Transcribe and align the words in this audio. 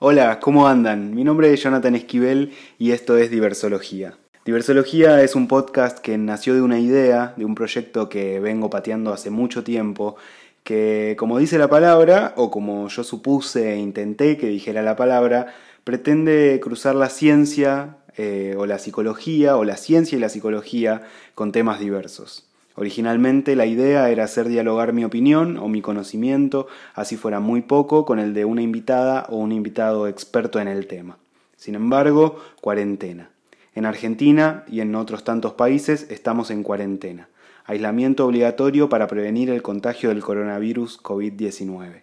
Hola, 0.00 0.40
¿cómo 0.40 0.68
andan? 0.68 1.14
Mi 1.14 1.24
nombre 1.24 1.52
es 1.52 1.62
Jonathan 1.62 1.94
Esquivel 1.94 2.52
y 2.78 2.92
esto 2.92 3.18
es 3.18 3.30
Diversología. 3.30 4.16
Diversología 4.44 5.22
es 5.22 5.34
un 5.34 5.48
podcast 5.48 5.98
que 5.98 6.16
nació 6.16 6.54
de 6.54 6.62
una 6.62 6.78
idea, 6.78 7.34
de 7.36 7.44
un 7.44 7.54
proyecto 7.54 8.08
que 8.08 8.40
vengo 8.40 8.70
pateando 8.70 9.12
hace 9.12 9.28
mucho 9.28 9.64
tiempo, 9.64 10.16
que 10.64 11.16
como 11.18 11.38
dice 11.38 11.58
la 11.58 11.68
palabra, 11.68 12.32
o 12.36 12.50
como 12.50 12.88
yo 12.88 13.04
supuse 13.04 13.74
e 13.74 13.76
intenté 13.76 14.38
que 14.38 14.46
dijera 14.46 14.82
la 14.82 14.96
palabra, 14.96 15.54
pretende 15.84 16.60
cruzar 16.62 16.94
la 16.94 17.10
ciencia 17.10 17.98
eh, 18.16 18.54
o 18.56 18.64
la 18.64 18.78
psicología, 18.78 19.56
o 19.56 19.64
la 19.64 19.76
ciencia 19.76 20.16
y 20.16 20.20
la 20.20 20.28
psicología 20.28 21.02
con 21.34 21.52
temas 21.52 21.80
diversos. 21.80 22.47
Originalmente 22.80 23.56
la 23.56 23.66
idea 23.66 24.08
era 24.08 24.22
hacer 24.22 24.46
dialogar 24.46 24.92
mi 24.92 25.02
opinión 25.02 25.56
o 25.56 25.66
mi 25.66 25.82
conocimiento, 25.82 26.68
así 26.94 27.16
fuera 27.16 27.40
muy 27.40 27.60
poco, 27.60 28.04
con 28.04 28.20
el 28.20 28.34
de 28.34 28.44
una 28.44 28.62
invitada 28.62 29.26
o 29.30 29.36
un 29.38 29.50
invitado 29.50 30.06
experto 30.06 30.60
en 30.60 30.68
el 30.68 30.86
tema. 30.86 31.18
Sin 31.56 31.74
embargo, 31.74 32.38
cuarentena. 32.60 33.30
En 33.74 33.84
Argentina 33.84 34.64
y 34.68 34.78
en 34.78 34.94
otros 34.94 35.24
tantos 35.24 35.54
países 35.54 36.06
estamos 36.08 36.52
en 36.52 36.62
cuarentena. 36.62 37.28
Aislamiento 37.64 38.24
obligatorio 38.24 38.88
para 38.88 39.08
prevenir 39.08 39.50
el 39.50 39.60
contagio 39.60 40.10
del 40.10 40.22
coronavirus 40.22 41.02
COVID-19. 41.02 42.02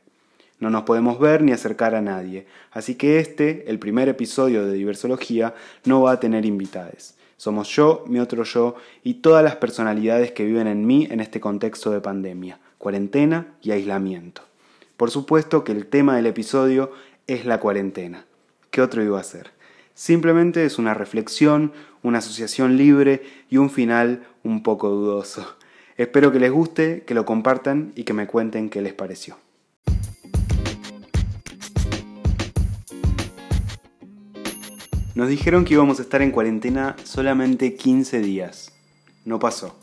No 0.59 0.69
nos 0.69 0.83
podemos 0.83 1.21
ver 1.21 1.41
ni 1.41 1.53
acercar 1.53 1.95
a 1.95 2.01
nadie, 2.01 2.47
así 2.71 2.95
que 2.95 3.19
este, 3.19 3.63
el 3.69 3.79
primer 3.79 4.09
episodio 4.09 4.65
de 4.65 4.73
Diversología, 4.73 5.53
no 5.85 6.01
va 6.01 6.11
a 6.11 6.19
tener 6.19 6.45
invitades. 6.45 7.15
Somos 7.37 7.69
yo, 7.69 8.03
mi 8.07 8.19
otro 8.19 8.43
yo 8.43 8.75
y 9.03 9.15
todas 9.15 9.43
las 9.43 9.57
personalidades 9.57 10.31
que 10.31 10.45
viven 10.45 10.67
en 10.67 10.85
mí 10.85 11.07
en 11.11 11.19
este 11.19 11.39
contexto 11.39 11.91
de 11.91 12.01
pandemia, 12.01 12.59
cuarentena 12.77 13.53
y 13.61 13.71
aislamiento. 13.71 14.41
Por 14.97 15.11
supuesto 15.11 15.63
que 15.63 15.73
el 15.73 15.87
tema 15.87 16.15
del 16.15 16.27
episodio 16.27 16.91
es 17.27 17.45
la 17.45 17.59
cuarentena. 17.59 18.25
¿Qué 18.71 18.81
otro 18.81 19.03
iba 19.03 19.19
a 19.19 19.23
ser? 19.23 19.51
Simplemente 19.93 20.65
es 20.65 20.77
una 20.77 20.93
reflexión, 20.93 21.73
una 22.03 22.19
asociación 22.19 22.77
libre 22.77 23.23
y 23.49 23.57
un 23.57 23.69
final 23.69 24.25
un 24.43 24.63
poco 24.63 24.89
dudoso. 24.89 25.57
Espero 25.97 26.31
que 26.31 26.39
les 26.39 26.51
guste, 26.51 27.03
que 27.05 27.13
lo 27.13 27.25
compartan 27.25 27.93
y 27.95 28.03
que 28.03 28.13
me 28.13 28.27
cuenten 28.27 28.69
qué 28.69 28.81
les 28.81 28.93
pareció. 28.93 29.37
Nos 35.15 35.29
dijeron 35.29 35.63
que 35.63 35.75
íbamos 35.75 35.99
a 35.99 36.01
estar 36.01 36.21
en 36.21 36.31
cuarentena 36.31 36.97
solamente 37.05 37.75
15 37.75 38.19
días. 38.19 38.73
No 39.23 39.39
pasó. 39.39 39.77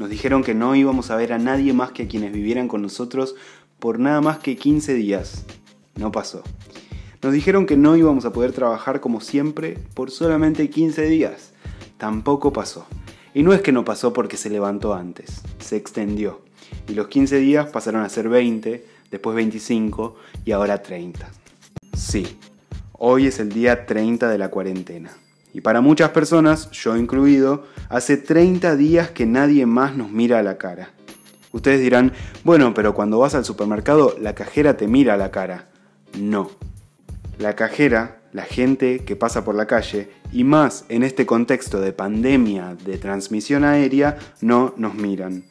Nos 0.00 0.10
dijeron 0.10 0.42
que 0.42 0.54
no 0.54 0.74
íbamos 0.74 1.12
a 1.12 1.16
ver 1.16 1.32
a 1.32 1.38
nadie 1.38 1.72
más 1.72 1.92
que 1.92 2.02
a 2.02 2.08
quienes 2.08 2.32
vivieran 2.32 2.66
con 2.66 2.82
nosotros 2.82 3.36
por 3.78 4.00
nada 4.00 4.20
más 4.20 4.38
que 4.38 4.56
15 4.56 4.94
días. 4.94 5.44
No 5.94 6.10
pasó. 6.10 6.42
Nos 7.22 7.32
dijeron 7.32 7.66
que 7.66 7.76
no 7.76 7.96
íbamos 7.96 8.24
a 8.24 8.32
poder 8.32 8.50
trabajar 8.50 9.00
como 9.00 9.20
siempre 9.20 9.78
por 9.94 10.10
solamente 10.10 10.68
15 10.68 11.06
días. 11.06 11.52
Tampoco 11.96 12.52
pasó. 12.52 12.84
Y 13.34 13.44
no 13.44 13.52
es 13.52 13.62
que 13.62 13.70
no 13.70 13.84
pasó 13.84 14.12
porque 14.12 14.36
se 14.36 14.50
levantó 14.50 14.94
antes, 14.94 15.42
se 15.60 15.76
extendió. 15.76 16.40
Y 16.88 16.94
los 16.94 17.06
15 17.06 17.38
días 17.38 17.68
pasaron 17.68 18.02
a 18.02 18.08
ser 18.08 18.28
20, 18.28 18.84
después 19.12 19.36
25 19.36 20.16
y 20.44 20.50
ahora 20.50 20.82
30. 20.82 21.30
Sí, 21.94 22.36
Hoy 23.04 23.26
es 23.26 23.40
el 23.40 23.48
día 23.48 23.84
30 23.84 24.28
de 24.28 24.38
la 24.38 24.48
cuarentena. 24.48 25.10
Y 25.52 25.60
para 25.60 25.80
muchas 25.80 26.10
personas, 26.10 26.70
yo 26.70 26.96
incluido, 26.96 27.64
hace 27.88 28.16
30 28.16 28.76
días 28.76 29.10
que 29.10 29.26
nadie 29.26 29.66
más 29.66 29.96
nos 29.96 30.12
mira 30.12 30.38
a 30.38 30.42
la 30.44 30.56
cara. 30.56 30.90
Ustedes 31.50 31.80
dirán, 31.80 32.12
bueno, 32.44 32.74
pero 32.74 32.94
cuando 32.94 33.18
vas 33.18 33.34
al 33.34 33.44
supermercado, 33.44 34.14
la 34.20 34.36
cajera 34.36 34.76
te 34.76 34.86
mira 34.86 35.14
a 35.14 35.16
la 35.16 35.32
cara. 35.32 35.66
No. 36.16 36.52
La 37.40 37.56
cajera, 37.56 38.20
la 38.30 38.44
gente 38.44 39.00
que 39.00 39.16
pasa 39.16 39.44
por 39.44 39.56
la 39.56 39.66
calle, 39.66 40.08
y 40.30 40.44
más 40.44 40.84
en 40.88 41.02
este 41.02 41.26
contexto 41.26 41.80
de 41.80 41.92
pandemia 41.92 42.76
de 42.84 42.98
transmisión 42.98 43.64
aérea, 43.64 44.16
no 44.40 44.74
nos 44.76 44.94
miran. 44.94 45.42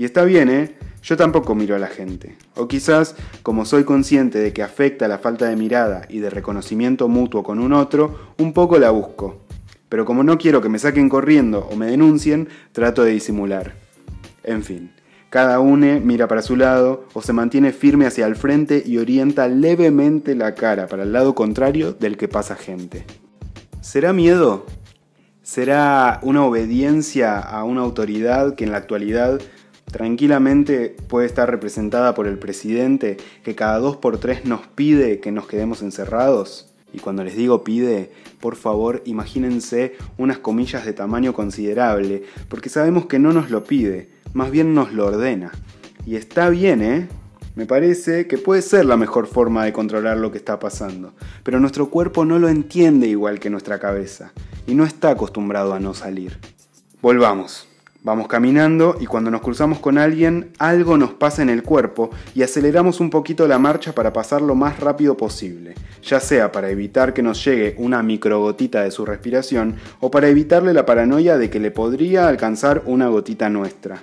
Y 0.00 0.06
está 0.06 0.24
bien, 0.24 0.48
¿eh? 0.48 0.76
Yo 1.02 1.18
tampoco 1.18 1.54
miro 1.54 1.76
a 1.76 1.78
la 1.78 1.86
gente. 1.86 2.34
O 2.54 2.68
quizás, 2.68 3.14
como 3.42 3.66
soy 3.66 3.84
consciente 3.84 4.38
de 4.38 4.54
que 4.54 4.62
afecta 4.62 5.08
la 5.08 5.18
falta 5.18 5.46
de 5.46 5.56
mirada 5.56 6.06
y 6.08 6.20
de 6.20 6.30
reconocimiento 6.30 7.06
mutuo 7.06 7.42
con 7.42 7.58
un 7.58 7.74
otro, 7.74 8.32
un 8.38 8.54
poco 8.54 8.78
la 8.78 8.92
busco. 8.92 9.42
Pero 9.90 10.06
como 10.06 10.22
no 10.22 10.38
quiero 10.38 10.62
que 10.62 10.70
me 10.70 10.78
saquen 10.78 11.10
corriendo 11.10 11.68
o 11.70 11.76
me 11.76 11.84
denuncien, 11.84 12.48
trato 12.72 13.04
de 13.04 13.10
disimular. 13.10 13.74
En 14.42 14.62
fin, 14.62 14.90
cada 15.28 15.60
uno 15.60 16.00
mira 16.02 16.26
para 16.28 16.40
su 16.40 16.56
lado 16.56 17.04
o 17.12 17.20
se 17.20 17.34
mantiene 17.34 17.70
firme 17.70 18.06
hacia 18.06 18.26
el 18.26 18.36
frente 18.36 18.82
y 18.86 18.96
orienta 18.96 19.48
levemente 19.48 20.34
la 20.34 20.54
cara 20.54 20.86
para 20.86 21.02
el 21.02 21.12
lado 21.12 21.34
contrario 21.34 21.92
del 21.92 22.16
que 22.16 22.26
pasa 22.26 22.56
gente. 22.56 23.04
¿Será 23.82 24.14
miedo? 24.14 24.64
¿Será 25.42 26.20
una 26.22 26.42
obediencia 26.46 27.38
a 27.38 27.64
una 27.64 27.82
autoridad 27.82 28.54
que 28.54 28.64
en 28.64 28.70
la 28.70 28.78
actualidad 28.78 29.42
tranquilamente 29.90 30.96
puede 31.08 31.26
estar 31.26 31.50
representada 31.50 32.14
por 32.14 32.26
el 32.26 32.38
presidente 32.38 33.16
que 33.42 33.54
cada 33.54 33.78
dos 33.78 33.96
por 33.96 34.18
tres 34.18 34.44
nos 34.44 34.66
pide 34.66 35.20
que 35.20 35.32
nos 35.32 35.46
quedemos 35.46 35.82
encerrados. 35.82 36.66
Y 36.92 36.98
cuando 36.98 37.22
les 37.22 37.36
digo 37.36 37.62
pide, 37.62 38.10
por 38.40 38.56
favor 38.56 39.02
imagínense 39.04 39.96
unas 40.18 40.38
comillas 40.38 40.84
de 40.84 40.92
tamaño 40.92 41.32
considerable, 41.32 42.24
porque 42.48 42.68
sabemos 42.68 43.06
que 43.06 43.18
no 43.18 43.32
nos 43.32 43.50
lo 43.50 43.64
pide, 43.64 44.10
más 44.32 44.50
bien 44.50 44.74
nos 44.74 44.92
lo 44.92 45.06
ordena. 45.06 45.52
Y 46.06 46.16
está 46.16 46.48
bien, 46.48 46.82
¿eh? 46.82 47.08
Me 47.54 47.66
parece 47.66 48.26
que 48.26 48.38
puede 48.38 48.62
ser 48.62 48.86
la 48.86 48.96
mejor 48.96 49.26
forma 49.26 49.64
de 49.64 49.72
controlar 49.72 50.16
lo 50.16 50.30
que 50.30 50.38
está 50.38 50.58
pasando, 50.58 51.14
pero 51.42 51.60
nuestro 51.60 51.90
cuerpo 51.90 52.24
no 52.24 52.38
lo 52.38 52.48
entiende 52.48 53.06
igual 53.06 53.38
que 53.38 53.50
nuestra 53.50 53.78
cabeza, 53.78 54.32
y 54.66 54.74
no 54.74 54.84
está 54.84 55.10
acostumbrado 55.10 55.74
a 55.74 55.80
no 55.80 55.92
salir. 55.92 56.38
Volvamos. 57.02 57.69
Vamos 58.02 58.28
caminando 58.28 58.96
y 58.98 59.04
cuando 59.04 59.30
nos 59.30 59.42
cruzamos 59.42 59.78
con 59.78 59.98
alguien, 59.98 60.52
algo 60.58 60.96
nos 60.96 61.12
pasa 61.12 61.42
en 61.42 61.50
el 61.50 61.62
cuerpo 61.62 62.08
y 62.34 62.42
aceleramos 62.42 62.98
un 62.98 63.10
poquito 63.10 63.46
la 63.46 63.58
marcha 63.58 63.92
para 63.94 64.10
pasar 64.10 64.40
lo 64.40 64.54
más 64.54 64.80
rápido 64.80 65.18
posible, 65.18 65.74
ya 66.02 66.18
sea 66.18 66.50
para 66.50 66.70
evitar 66.70 67.12
que 67.12 67.22
nos 67.22 67.44
llegue 67.44 67.74
una 67.76 68.02
microgotita 68.02 68.84
de 68.84 68.90
su 68.90 69.04
respiración 69.04 69.76
o 70.00 70.10
para 70.10 70.28
evitarle 70.28 70.72
la 70.72 70.86
paranoia 70.86 71.36
de 71.36 71.50
que 71.50 71.60
le 71.60 71.70
podría 71.70 72.26
alcanzar 72.26 72.82
una 72.86 73.08
gotita 73.08 73.50
nuestra. 73.50 74.02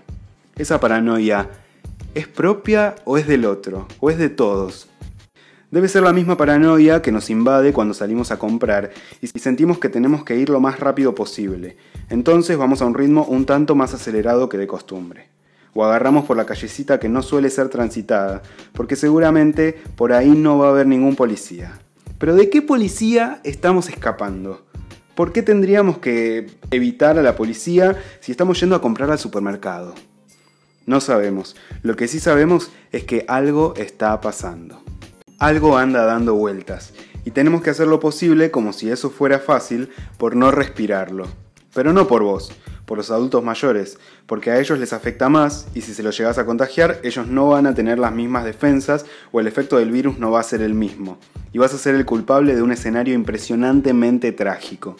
Esa 0.56 0.80
paranoia, 0.80 1.50
¿es 2.13 2.28
propia 2.28 2.94
o 3.03 3.18
es 3.18 3.25
del 3.25 3.46
otro? 3.46 3.88
¿O 4.00 4.12
es 4.12 4.19
de 4.19 4.30
todos? 4.30 4.90
Debe 5.69 5.89
ser 5.89 6.03
la 6.03 6.13
misma 6.13 6.38
paranoia 6.38 7.01
que 7.01 7.11
nos 7.11 7.29
invade 7.29 7.73
cuando 7.73 7.94
salimos 7.94 8.31
a 8.31 8.39
comprar 8.39 8.91
y 9.19 9.28
sentimos 9.28 9.79
que 9.79 9.89
tenemos 9.89 10.23
que 10.23 10.38
ir 10.38 10.50
lo 10.50 10.61
más 10.61 10.79
rápido 10.79 11.13
posible. 11.13 11.75
Entonces 12.09 12.57
vamos 12.57 12.81
a 12.81 12.85
un 12.85 12.94
ritmo 12.94 13.25
un 13.25 13.45
tanto 13.45 13.75
más 13.75 13.94
acelerado 13.94 14.47
que 14.47 14.57
de 14.57 14.66
costumbre. 14.66 15.27
O 15.73 15.83
agarramos 15.83 16.23
por 16.23 16.38
la 16.38 16.45
callecita 16.45 17.01
que 17.01 17.09
no 17.09 17.22
suele 17.22 17.50
ser 17.50 17.67
transitada, 17.67 18.44
porque 18.72 18.95
seguramente 18.95 19.77
por 19.97 20.13
ahí 20.13 20.29
no 20.29 20.57
va 20.57 20.67
a 20.67 20.69
haber 20.69 20.88
ningún 20.88 21.17
policía. 21.17 21.77
Pero 22.17 22.33
¿de 22.33 22.50
qué 22.50 22.61
policía 22.61 23.41
estamos 23.44 23.89
escapando? 23.89 24.66
¿Por 25.16 25.33
qué 25.33 25.44
tendríamos 25.44 25.97
que 25.97 26.47
evitar 26.72 27.19
a 27.19 27.23
la 27.23 27.35
policía 27.35 28.01
si 28.22 28.31
estamos 28.31 28.57
yendo 28.61 28.77
a 28.77 28.81
comprar 28.81 29.11
al 29.11 29.19
supermercado? 29.19 29.95
No 30.85 31.01
sabemos. 31.01 31.57
Lo 31.83 31.97
que 31.97 32.07
sí 32.07 32.22
sabemos 32.22 32.72
es 32.94 33.03
que 33.03 33.25
algo 33.27 33.73
está 33.75 34.22
pasando. 34.22 34.81
Algo 35.40 35.78
anda 35.78 36.03
dando 36.03 36.34
vueltas 36.34 36.94
y 37.24 37.30
tenemos 37.30 37.62
que 37.62 37.70
hacer 37.70 37.86
lo 37.86 38.00
posible 38.00 38.50
como 38.50 38.74
si 38.74 38.90
eso 38.90 39.12
fuera 39.12 39.38
fácil 39.38 39.90
por 40.18 40.36
no 40.36 40.50
respirarlo. 40.50 41.28
Pero 41.75 41.94
no 41.94 42.08
por 42.08 42.24
vos, 42.24 42.52
por 42.86 42.98
los 42.98 43.12
adultos 43.12 43.44
mayores, 43.44 44.00
porque 44.25 44.50
a 44.50 44.59
ellos 44.59 44.80
les 44.80 44.94
afecta 44.94 45.30
más 45.30 45.68
y 45.75 45.81
si 45.81 45.94
se 45.94 46.02
lo 46.02 46.09
llegas 46.09 46.40
a 46.40 46.46
contagiar, 46.48 47.00
ellos 47.04 47.28
no 47.28 47.50
van 47.50 47.68
a 47.68 47.75
tener 47.75 48.00
las 48.00 48.13
mismas 48.13 48.45
defensas 48.45 49.06
o 49.31 49.39
el 49.39 49.45
efecto 49.45 49.78
del 49.78 49.92
virus 49.92 50.18
no 50.18 50.31
va 50.31 50.39
a 50.39 50.44
ser 50.44 50.63
el 50.63 50.74
mismo. 50.74 51.19
Y 51.54 51.60
vas 51.60 51.72
a 51.75 51.78
ser 51.78 51.94
el 51.94 52.06
culpable 52.06 52.56
de 52.56 52.63
un 52.63 52.72
escenario 52.72 53.13
impresionantemente 53.13 54.31
trágico. 54.31 54.95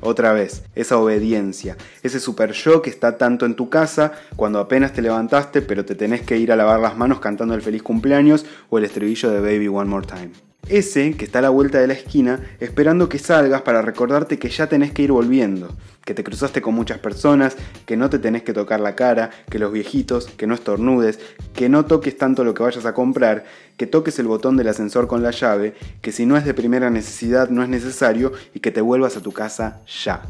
Otra 0.00 0.32
vez, 0.32 0.64
esa 0.74 0.98
obediencia, 0.98 1.76
ese 2.02 2.20
super 2.20 2.52
yo 2.52 2.82
que 2.82 2.90
está 2.90 3.18
tanto 3.18 3.46
en 3.46 3.54
tu 3.54 3.68
casa 3.68 4.12
cuando 4.36 4.58
apenas 4.58 4.92
te 4.92 5.02
levantaste 5.02 5.62
pero 5.62 5.84
te 5.84 5.94
tenés 5.94 6.22
que 6.22 6.38
ir 6.38 6.52
a 6.52 6.56
lavar 6.56 6.80
las 6.80 6.96
manos 6.96 7.20
cantando 7.20 7.54
el 7.54 7.62
feliz 7.62 7.82
cumpleaños 7.82 8.46
o 8.70 8.78
el 8.78 8.84
estribillo 8.84 9.30
de 9.30 9.40
Baby 9.40 9.68
One 9.68 9.90
More 9.90 10.06
Time. 10.06 10.47
Ese 10.68 11.16
que 11.16 11.24
está 11.24 11.38
a 11.38 11.42
la 11.42 11.48
vuelta 11.48 11.78
de 11.78 11.86
la 11.86 11.94
esquina 11.94 12.40
esperando 12.60 13.08
que 13.08 13.18
salgas 13.18 13.62
para 13.62 13.80
recordarte 13.80 14.38
que 14.38 14.50
ya 14.50 14.66
tenés 14.66 14.92
que 14.92 15.02
ir 15.02 15.12
volviendo, 15.12 15.74
que 16.04 16.12
te 16.12 16.22
cruzaste 16.22 16.60
con 16.60 16.74
muchas 16.74 16.98
personas, 16.98 17.56
que 17.86 17.96
no 17.96 18.10
te 18.10 18.18
tenés 18.18 18.42
que 18.42 18.52
tocar 18.52 18.80
la 18.80 18.94
cara, 18.94 19.30
que 19.50 19.58
los 19.58 19.72
viejitos, 19.72 20.26
que 20.26 20.46
no 20.46 20.54
estornudes, 20.54 21.20
que 21.54 21.70
no 21.70 21.86
toques 21.86 22.18
tanto 22.18 22.44
lo 22.44 22.52
que 22.52 22.62
vayas 22.62 22.84
a 22.84 22.92
comprar, 22.92 23.44
que 23.78 23.86
toques 23.86 24.18
el 24.18 24.26
botón 24.26 24.58
del 24.58 24.68
ascensor 24.68 25.06
con 25.06 25.22
la 25.22 25.30
llave, 25.30 25.74
que 26.02 26.12
si 26.12 26.26
no 26.26 26.36
es 26.36 26.44
de 26.44 26.52
primera 26.52 26.90
necesidad 26.90 27.48
no 27.48 27.62
es 27.62 27.68
necesario 27.70 28.32
y 28.52 28.60
que 28.60 28.70
te 28.70 28.82
vuelvas 28.82 29.16
a 29.16 29.22
tu 29.22 29.32
casa 29.32 29.80
ya. 30.04 30.22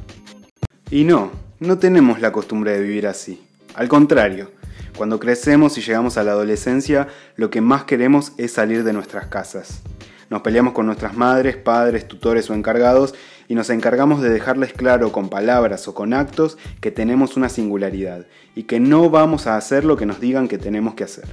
Y 0.90 1.02
no, 1.02 1.32
no 1.58 1.78
tenemos 1.78 2.20
la 2.20 2.30
costumbre 2.30 2.72
de 2.72 2.82
vivir 2.82 3.08
así. 3.08 3.42
Al 3.74 3.88
contrario, 3.88 4.50
Cuando 4.96 5.20
crecemos 5.20 5.78
y 5.78 5.80
llegamos 5.80 6.16
a 6.16 6.24
la 6.24 6.32
adolescencia, 6.32 7.06
lo 7.36 7.50
que 7.50 7.60
más 7.60 7.84
queremos 7.84 8.32
es 8.36 8.50
salir 8.50 8.82
de 8.82 8.92
nuestras 8.92 9.28
casas. 9.28 9.80
Nos 10.30 10.42
peleamos 10.42 10.74
con 10.74 10.86
nuestras 10.86 11.16
madres, 11.16 11.56
padres, 11.56 12.06
tutores 12.06 12.50
o 12.50 12.54
encargados 12.54 13.14
y 13.48 13.54
nos 13.54 13.70
encargamos 13.70 14.20
de 14.20 14.28
dejarles 14.28 14.74
claro 14.74 15.10
con 15.10 15.30
palabras 15.30 15.88
o 15.88 15.94
con 15.94 16.12
actos 16.12 16.58
que 16.80 16.90
tenemos 16.90 17.36
una 17.36 17.48
singularidad 17.48 18.26
y 18.54 18.64
que 18.64 18.78
no 18.78 19.08
vamos 19.08 19.46
a 19.46 19.56
hacer 19.56 19.84
lo 19.84 19.96
que 19.96 20.04
nos 20.06 20.20
digan 20.20 20.46
que 20.46 20.58
tenemos 20.58 20.94
que 20.94 21.04
hacer. 21.04 21.24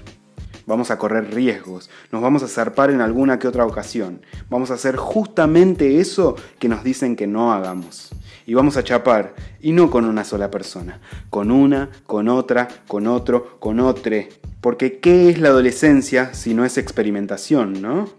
Vamos 0.65 0.89
a 0.89 0.97
correr 0.97 1.31
riesgos, 1.31 1.91
nos 2.11 2.23
vamos 2.23 2.41
a 2.41 2.47
zarpar 2.47 2.89
en 2.89 3.01
alguna 3.01 3.37
que 3.37 3.47
otra 3.47 3.65
ocasión, 3.65 4.21
vamos 4.49 4.71
a 4.71 4.75
hacer 4.75 4.95
justamente 4.95 5.99
eso 5.99 6.35
que 6.57 6.69
nos 6.69 6.83
dicen 6.83 7.15
que 7.15 7.27
no 7.27 7.53
hagamos. 7.53 8.09
Y 8.47 8.55
vamos 8.55 8.75
a 8.75 8.83
chapar, 8.83 9.35
y 9.59 9.73
no 9.73 9.91
con 9.91 10.05
una 10.05 10.23
sola 10.23 10.49
persona, 10.49 11.01
con 11.29 11.51
una, 11.51 11.89
con 12.07 12.29
otra, 12.29 12.67
con 12.87 13.05
otro, 13.05 13.59
con 13.59 13.79
otro. 13.79 14.15
Porque 14.59 14.99
¿qué 14.99 15.29
es 15.29 15.39
la 15.39 15.49
adolescencia 15.49 16.33
si 16.33 16.55
no 16.55 16.65
es 16.65 16.79
experimentación, 16.79 17.79
no? 17.81 18.09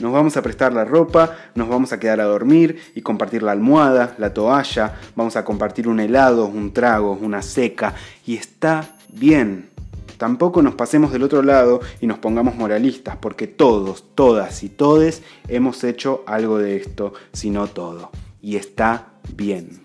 Nos 0.00 0.12
vamos 0.12 0.36
a 0.38 0.42
prestar 0.42 0.72
la 0.72 0.84
ropa, 0.86 1.36
nos 1.54 1.68
vamos 1.68 1.92
a 1.92 2.00
quedar 2.00 2.20
a 2.20 2.24
dormir 2.24 2.80
y 2.94 3.02
compartir 3.02 3.42
la 3.42 3.52
almohada, 3.52 4.14
la 4.16 4.32
toalla, 4.32 4.98
vamos 5.14 5.36
a 5.36 5.44
compartir 5.44 5.88
un 5.88 6.00
helado, 6.00 6.46
un 6.46 6.72
trago, 6.72 7.18
una 7.20 7.42
seca, 7.42 7.94
y 8.26 8.36
está 8.36 8.96
bien. 9.12 9.68
Tampoco 10.16 10.62
nos 10.62 10.74
pasemos 10.74 11.12
del 11.12 11.22
otro 11.22 11.42
lado 11.42 11.80
y 12.00 12.06
nos 12.06 12.18
pongamos 12.18 12.56
moralistas, 12.56 13.16
porque 13.16 13.46
todos, 13.46 14.04
todas 14.14 14.62
y 14.62 14.70
todes 14.70 15.22
hemos 15.48 15.84
hecho 15.84 16.24
algo 16.26 16.58
de 16.58 16.76
esto, 16.76 17.12
si 17.32 17.50
no 17.50 17.66
todo. 17.66 18.10
Y 18.40 18.56
está 18.56 19.08
bien. 19.34 19.82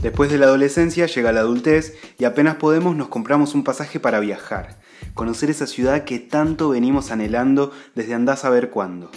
Después 0.00 0.30
de 0.30 0.38
la 0.38 0.46
adolescencia 0.46 1.06
llega 1.06 1.32
la 1.32 1.40
adultez 1.40 1.94
y 2.18 2.24
apenas 2.24 2.56
podemos 2.56 2.94
nos 2.94 3.08
compramos 3.08 3.54
un 3.54 3.64
pasaje 3.64 3.98
para 3.98 4.20
viajar, 4.20 4.78
conocer 5.14 5.50
esa 5.50 5.66
ciudad 5.66 6.04
que 6.04 6.20
tanto 6.20 6.68
venimos 6.68 7.10
anhelando 7.10 7.72
desde 7.96 8.14
andás 8.14 8.44
a 8.44 8.50
ver 8.50 8.70
cuándo. 8.70 9.10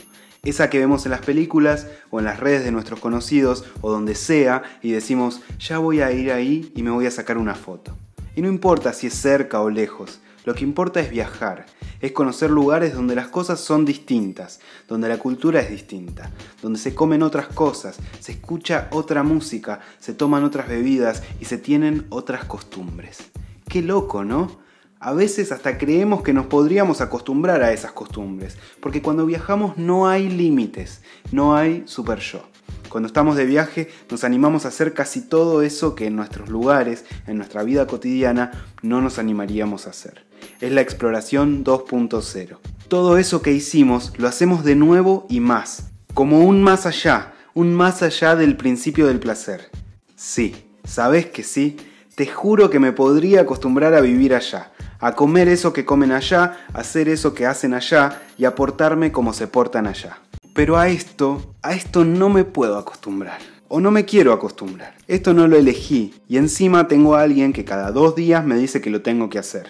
Esa 0.43 0.69
que 0.69 0.79
vemos 0.79 1.05
en 1.05 1.11
las 1.11 1.21
películas 1.21 1.87
o 2.11 2.19
en 2.19 2.25
las 2.25 2.39
redes 2.39 2.63
de 2.63 2.71
nuestros 2.71 2.99
conocidos 2.99 3.65
o 3.81 3.91
donde 3.91 4.15
sea 4.15 4.63
y 4.81 4.91
decimos, 4.91 5.41
ya 5.59 5.79
voy 5.79 6.01
a 6.01 6.11
ir 6.11 6.31
ahí 6.31 6.71
y 6.75 6.83
me 6.83 6.91
voy 6.91 7.05
a 7.05 7.11
sacar 7.11 7.37
una 7.37 7.55
foto. 7.55 7.97
Y 8.35 8.41
no 8.41 8.47
importa 8.47 8.93
si 8.93 9.07
es 9.07 9.13
cerca 9.15 9.59
o 9.59 9.69
lejos, 9.69 10.21
lo 10.45 10.55
que 10.55 10.63
importa 10.63 11.01
es 11.01 11.11
viajar, 11.11 11.65
es 11.99 12.13
conocer 12.13 12.49
lugares 12.49 12.93
donde 12.93 13.15
las 13.15 13.27
cosas 13.27 13.59
son 13.59 13.83
distintas, 13.83 14.61
donde 14.87 15.09
la 15.09 15.17
cultura 15.17 15.59
es 15.59 15.69
distinta, 15.69 16.31
donde 16.61 16.79
se 16.79 16.95
comen 16.95 17.21
otras 17.21 17.47
cosas, 17.47 17.97
se 18.21 18.31
escucha 18.31 18.87
otra 18.91 19.23
música, 19.23 19.81
se 19.99 20.13
toman 20.13 20.45
otras 20.45 20.69
bebidas 20.69 21.21
y 21.41 21.45
se 21.45 21.57
tienen 21.57 22.05
otras 22.09 22.45
costumbres. 22.45 23.19
Qué 23.67 23.81
loco, 23.81 24.23
¿no? 24.23 24.68
A 25.01 25.13
veces 25.13 25.53
hasta 25.53 25.77
creemos 25.77 26.23
que 26.23 26.33
nos 26.33 26.47
podríamos 26.47 26.99
acostumbrar 26.99 27.63
a 27.63 27.71
esas 27.71 27.93
costumbres, 27.93 28.57
porque 28.81 29.01
cuando 29.01 29.25
viajamos 29.25 29.77
no 29.77 30.09
hay 30.09 30.27
límites, 30.27 31.01
no 31.31 31.55
hay 31.55 31.83
super 31.85 32.19
yo. 32.19 32.43
Cuando 32.89 33.07
estamos 33.07 33.37
de 33.37 33.45
viaje 33.45 33.89
nos 34.11 34.25
animamos 34.25 34.65
a 34.65 34.67
hacer 34.67 34.93
casi 34.93 35.21
todo 35.21 35.61
eso 35.61 35.95
que 35.95 36.07
en 36.07 36.17
nuestros 36.17 36.49
lugares, 36.49 37.05
en 37.27 37.37
nuestra 37.37 37.63
vida 37.63 37.87
cotidiana, 37.87 38.51
no 38.81 38.99
nos 38.99 39.19
animaríamos 39.19 39.87
a 39.87 39.91
hacer. 39.91 40.25
Es 40.59 40.73
la 40.73 40.81
exploración 40.81 41.63
2.0. 41.63 42.57
Todo 42.89 43.17
eso 43.17 43.41
que 43.41 43.53
hicimos 43.53 44.11
lo 44.17 44.27
hacemos 44.27 44.65
de 44.65 44.75
nuevo 44.75 45.27
y 45.29 45.39
más, 45.39 45.91
como 46.13 46.41
un 46.41 46.61
más 46.61 46.85
allá, 46.85 47.35
un 47.53 47.73
más 47.73 48.03
allá 48.03 48.35
del 48.35 48.57
principio 48.57 49.07
del 49.07 49.21
placer. 49.21 49.69
Sí, 50.17 50.65
¿sabes 50.83 51.27
que 51.27 51.43
sí? 51.43 51.77
Te 52.19 52.27
juro 52.27 52.69
que 52.69 52.81
me 52.81 52.91
podría 52.91 53.39
acostumbrar 53.39 53.93
a 53.93 54.01
vivir 54.01 54.35
allá, 54.35 54.73
a 54.99 55.15
comer 55.15 55.47
eso 55.47 55.71
que 55.71 55.85
comen 55.85 56.11
allá, 56.11 56.57
a 56.73 56.79
hacer 56.79 57.07
eso 57.07 57.33
que 57.33 57.45
hacen 57.45 57.73
allá 57.73 58.21
y 58.37 58.43
a 58.43 58.55
portarme 58.55 59.13
como 59.13 59.31
se 59.31 59.47
portan 59.47 59.87
allá. 59.87 60.19
Pero 60.53 60.77
a 60.77 60.89
esto, 60.89 61.55
a 61.61 61.71
esto 61.71 62.03
no 62.03 62.27
me 62.27 62.43
puedo 62.43 62.77
acostumbrar. 62.77 63.39
O 63.69 63.79
no 63.79 63.89
me 63.89 64.03
quiero 64.03 64.33
acostumbrar. 64.33 64.95
Esto 65.07 65.33
no 65.33 65.47
lo 65.47 65.55
elegí 65.55 66.13
y 66.27 66.35
encima 66.35 66.89
tengo 66.89 67.15
a 67.15 67.21
alguien 67.21 67.53
que 67.53 67.63
cada 67.63 67.93
dos 67.93 68.17
días 68.17 68.45
me 68.45 68.57
dice 68.57 68.81
que 68.81 68.89
lo 68.89 69.01
tengo 69.01 69.29
que 69.29 69.39
hacer. 69.39 69.67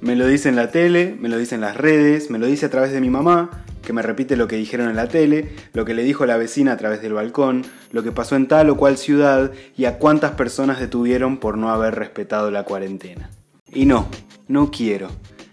Me 0.00 0.16
lo 0.16 0.26
dice 0.26 0.48
en 0.48 0.56
la 0.56 0.72
tele, 0.72 1.16
me 1.20 1.28
lo 1.28 1.38
dice 1.38 1.54
en 1.54 1.60
las 1.60 1.76
redes, 1.76 2.30
me 2.30 2.40
lo 2.40 2.46
dice 2.46 2.66
a 2.66 2.70
través 2.70 2.90
de 2.90 3.00
mi 3.00 3.10
mamá, 3.10 3.64
que 3.82 3.92
me 3.92 4.02
repite 4.02 4.36
lo 4.36 4.48
que 4.48 4.56
dijeron 4.56 4.88
en 4.88 4.96
la 4.96 5.08
tele, 5.08 5.54
lo 5.72 5.84
que 5.84 5.94
le 5.94 6.02
dijo 6.02 6.24
la 6.24 6.36
vecina 6.36 6.72
a 6.72 6.76
través 6.76 7.02
del 7.02 7.12
balcón, 7.12 7.64
lo 7.90 8.02
que 8.02 8.12
pasó 8.12 8.36
en 8.36 8.48
tal 8.48 8.70
o 8.70 8.76
cual 8.76 8.96
ciudad 8.96 9.52
y 9.76 9.84
a 9.84 9.98
cuántas 9.98 10.32
personas 10.32 10.80
detuvieron 10.80 11.38
por 11.38 11.58
no 11.58 11.70
haber 11.70 11.94
respetado 11.96 12.50
la 12.50 12.64
cuarentena. 12.64 13.30
Y 13.72 13.86
no, 13.86 14.06
no 14.48 14.70
quiero. 14.70 15.08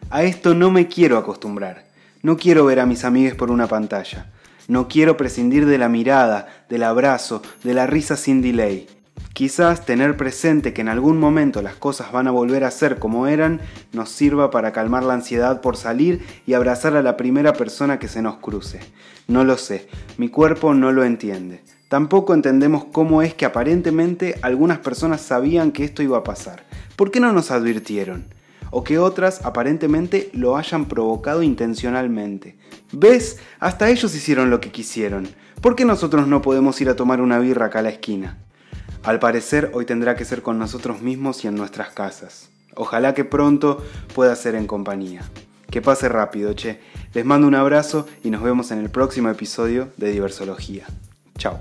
A 0.09 0.23
esto 0.23 0.53
no 0.53 0.71
me 0.71 0.87
quiero 0.87 1.17
acostumbrar. 1.17 1.85
No 2.21 2.37
quiero 2.37 2.65
ver 2.65 2.79
a 2.79 2.85
mis 2.85 3.05
amigues 3.05 3.35
por 3.35 3.49
una 3.51 3.67
pantalla. 3.67 4.31
No 4.67 4.87
quiero 4.87 5.17
prescindir 5.17 5.65
de 5.65 5.77
la 5.77 5.89
mirada, 5.89 6.65
del 6.69 6.83
abrazo, 6.83 7.41
de 7.63 7.73
la 7.73 7.87
risa 7.87 8.15
sin 8.15 8.41
delay. 8.41 8.87
Quizás 9.33 9.85
tener 9.85 10.17
presente 10.17 10.73
que 10.73 10.81
en 10.81 10.89
algún 10.89 11.19
momento 11.19 11.61
las 11.61 11.75
cosas 11.75 12.11
van 12.11 12.27
a 12.27 12.31
volver 12.31 12.63
a 12.63 12.71
ser 12.71 12.99
como 12.99 13.27
eran 13.27 13.61
nos 13.93 14.09
sirva 14.09 14.51
para 14.51 14.73
calmar 14.73 15.03
la 15.03 15.13
ansiedad 15.13 15.61
por 15.61 15.77
salir 15.77 16.25
y 16.45 16.53
abrazar 16.53 16.95
a 16.97 17.01
la 17.01 17.15
primera 17.17 17.53
persona 17.53 17.99
que 17.99 18.07
se 18.07 18.21
nos 18.21 18.37
cruce. 18.37 18.79
No 19.27 19.43
lo 19.43 19.57
sé, 19.57 19.87
mi 20.17 20.29
cuerpo 20.29 20.73
no 20.73 20.91
lo 20.91 21.03
entiende. 21.03 21.63
Tampoco 21.87 22.33
entendemos 22.33 22.85
cómo 22.85 23.21
es 23.21 23.33
que 23.33 23.45
aparentemente 23.45 24.37
algunas 24.41 24.79
personas 24.79 25.21
sabían 25.21 25.71
que 25.71 25.85
esto 25.85 26.03
iba 26.03 26.17
a 26.17 26.23
pasar. 26.23 26.63
¿Por 26.95 27.09
qué 27.09 27.19
no 27.19 27.31
nos 27.31 27.51
advirtieron? 27.51 28.25
o 28.71 28.83
que 28.83 28.99
otras 28.99 29.45
aparentemente 29.45 30.29
lo 30.33 30.57
hayan 30.57 30.85
provocado 30.85 31.43
intencionalmente. 31.43 32.57
¿Ves? 32.91 33.39
Hasta 33.59 33.89
ellos 33.89 34.13
hicieron 34.15 34.49
lo 34.49 34.59
que 34.59 34.71
quisieron. 34.71 35.27
¿Por 35.61 35.75
qué 35.75 35.85
nosotros 35.85 36.27
no 36.27 36.41
podemos 36.41 36.79
ir 36.81 36.89
a 36.89 36.95
tomar 36.95 37.21
una 37.21 37.39
birra 37.39 37.67
acá 37.67 37.79
a 37.79 37.83
la 37.83 37.89
esquina? 37.89 38.37
Al 39.03 39.19
parecer 39.19 39.71
hoy 39.73 39.85
tendrá 39.85 40.15
que 40.15 40.25
ser 40.25 40.41
con 40.41 40.59
nosotros 40.59 41.01
mismos 41.01 41.43
y 41.43 41.47
en 41.47 41.55
nuestras 41.55 41.89
casas. 41.89 42.49
Ojalá 42.75 43.13
que 43.13 43.25
pronto 43.25 43.83
pueda 44.13 44.35
ser 44.35 44.55
en 44.55 44.67
compañía. 44.67 45.21
Que 45.71 45.81
pase 45.81 46.09
rápido, 46.09 46.53
che. 46.53 46.79
Les 47.13 47.25
mando 47.25 47.47
un 47.47 47.55
abrazo 47.55 48.07
y 48.23 48.29
nos 48.29 48.41
vemos 48.41 48.71
en 48.71 48.79
el 48.79 48.89
próximo 48.89 49.29
episodio 49.29 49.89
de 49.97 50.11
Diversología. 50.11 50.85
Chao. 51.37 51.59